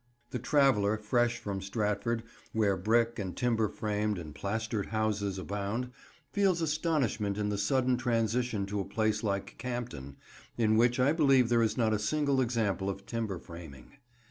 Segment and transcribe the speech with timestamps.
[0.31, 5.91] The traveller fresh from Stratford, where brick, and timber framed and plastered houses abound,
[6.33, 10.15] feels astonishment in the sudden transition to a place like Campden,
[10.57, 13.91] in which I believe there is not a single example of timber framing.